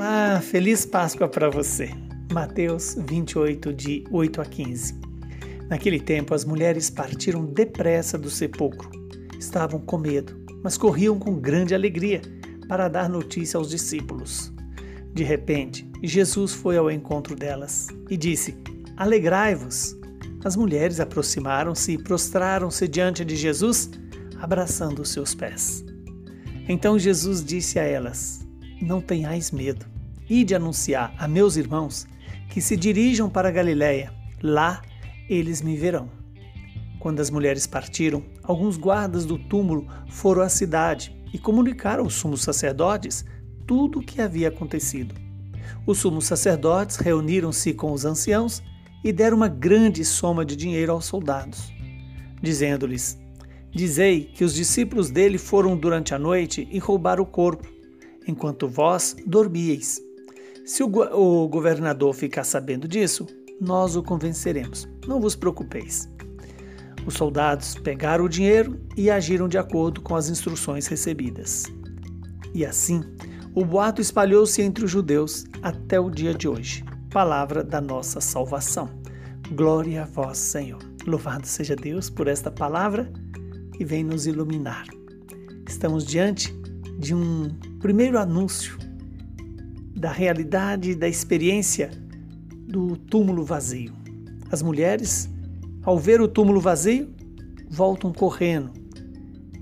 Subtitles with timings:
[0.00, 1.90] Olá, feliz Páscoa para você.
[2.32, 4.98] Mateus 28, de 8 a 15.
[5.68, 8.90] Naquele tempo, as mulheres partiram depressa do sepulcro.
[9.38, 12.22] Estavam com medo, mas corriam com grande alegria
[12.66, 14.50] para dar notícia aos discípulos.
[15.12, 18.56] De repente, Jesus foi ao encontro delas e disse:
[18.96, 19.94] Alegrai-vos.
[20.42, 23.90] As mulheres aproximaram-se e prostraram-se diante de Jesus,
[24.40, 25.84] abraçando os seus pés.
[26.66, 28.39] Então Jesus disse a elas:
[28.80, 29.86] não tenhais medo.
[30.28, 32.06] Ide anunciar a meus irmãos
[32.48, 34.12] que se dirijam para Galiléia.
[34.42, 34.82] Lá
[35.28, 36.08] eles me verão.
[36.98, 42.42] Quando as mulheres partiram, alguns guardas do túmulo foram à cidade e comunicaram aos sumos
[42.42, 43.24] sacerdotes
[43.66, 45.14] tudo o que havia acontecido.
[45.86, 48.62] Os sumos sacerdotes reuniram-se com os anciãos
[49.02, 51.72] e deram uma grande soma de dinheiro aos soldados,
[52.42, 53.18] dizendo-lhes:
[53.70, 57.79] Dizei que os discípulos dele foram durante a noite e roubaram o corpo
[58.26, 60.00] enquanto vós dormíeis.
[60.64, 63.26] Se o, o governador ficar sabendo disso,
[63.60, 64.88] nós o convenceremos.
[65.06, 66.08] Não vos preocupeis.
[67.06, 71.64] Os soldados pegaram o dinheiro e agiram de acordo com as instruções recebidas.
[72.54, 73.02] E assim,
[73.54, 76.84] o boato espalhou-se entre os judeus até o dia de hoje.
[77.10, 78.88] Palavra da nossa salvação.
[79.52, 80.78] Glória a vós, Senhor.
[81.06, 83.10] Louvado seja Deus por esta palavra
[83.72, 84.86] que vem nos iluminar.
[85.66, 86.52] Estamos diante
[86.98, 87.48] de um
[87.80, 88.78] primeiro anúncio
[89.96, 91.90] da realidade da experiência
[92.68, 93.92] do túmulo vazio.
[94.50, 95.28] As mulheres,
[95.82, 97.08] ao ver o túmulo vazio,
[97.68, 98.70] voltam correndo,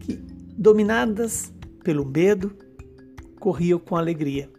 [0.00, 0.14] que,
[0.56, 1.52] dominadas
[1.84, 2.56] pelo medo,
[3.38, 4.50] corriam com alegria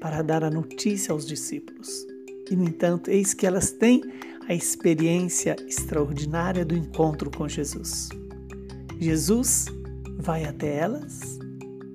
[0.00, 2.06] para dar a notícia aos discípulos.
[2.50, 4.02] E, no entanto, eis que elas têm
[4.48, 8.08] a experiência extraordinária do encontro com Jesus.
[8.98, 9.66] Jesus
[10.18, 11.38] vai até elas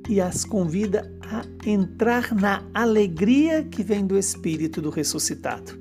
[0.10, 5.80] e as convida a entrar na alegria que vem do Espírito do ressuscitado.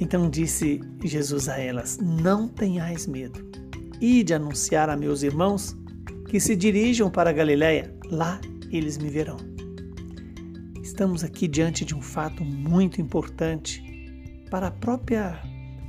[0.00, 3.46] Então disse Jesus a elas: Não tenhais medo.
[4.00, 5.76] Ide anunciar a meus irmãos
[6.28, 8.40] que se dirijam para Galiléia, lá
[8.70, 9.36] eles me verão.
[10.82, 13.82] Estamos aqui diante de um fato muito importante
[14.50, 15.40] para a própria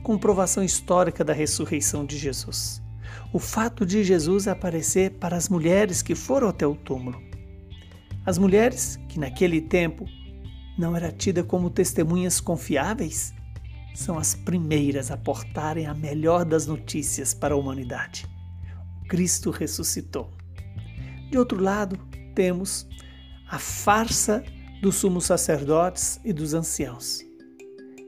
[0.03, 2.81] comprovação histórica da ressurreição de Jesus
[3.31, 7.21] o fato de Jesus aparecer para as mulheres que foram até o túmulo.
[8.25, 10.05] As mulheres, que naquele tempo
[10.77, 13.33] não era tida como testemunhas confiáveis,
[13.93, 18.25] são as primeiras a portarem a melhor das notícias para a humanidade.
[19.09, 20.31] Cristo ressuscitou.
[21.29, 21.97] De outro lado,
[22.33, 22.87] temos
[23.49, 24.43] a farsa
[24.81, 27.25] dos sumos sacerdotes e dos anciãos,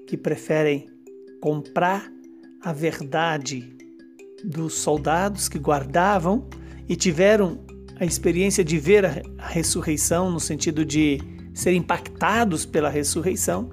[0.08, 0.88] que preferem
[1.42, 2.10] comprar
[2.62, 3.81] a verdade
[4.44, 6.48] dos soldados que guardavam
[6.88, 7.60] e tiveram
[8.00, 11.20] a experiência de ver a, a ressurreição, no sentido de
[11.54, 13.70] ser impactados pela ressurreição,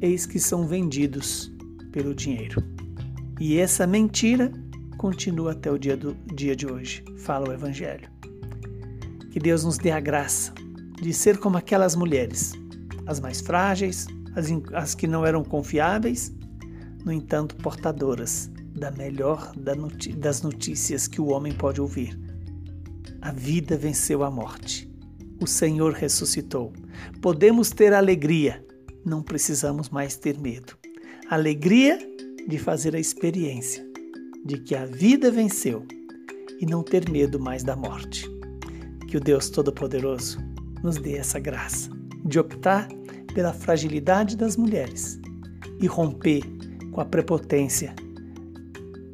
[0.00, 1.52] eis que são vendidos
[1.92, 2.62] pelo dinheiro.
[3.38, 4.50] E essa mentira
[4.96, 8.08] continua até o dia, do, dia de hoje, fala o Evangelho.
[9.30, 10.54] Que Deus nos dê a graça
[11.00, 12.54] de ser como aquelas mulheres,
[13.06, 16.34] as mais frágeis, as, as que não eram confiáveis,
[17.04, 22.18] no entanto, portadoras da melhor das notícias que o homem pode ouvir.
[23.22, 24.88] A vida venceu a morte.
[25.40, 26.72] O Senhor ressuscitou.
[27.20, 28.64] Podemos ter alegria,
[29.04, 30.76] não precisamos mais ter medo.
[31.28, 31.98] Alegria
[32.46, 33.84] de fazer a experiência
[34.44, 35.84] de que a vida venceu
[36.60, 38.30] e não ter medo mais da morte.
[39.08, 40.38] Que o Deus Todo-Poderoso
[40.82, 41.90] nos dê essa graça
[42.24, 42.88] de optar
[43.34, 45.18] pela fragilidade das mulheres
[45.80, 46.42] e romper
[46.92, 47.94] com a prepotência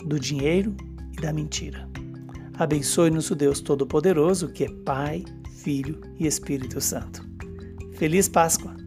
[0.06, 0.74] do dinheiro
[1.16, 1.88] e da mentira.
[2.54, 5.24] Abençoe-nos o Deus Todo-Poderoso, que é Pai,
[5.56, 7.26] Filho e Espírito Santo.
[7.94, 8.81] Feliz Páscoa!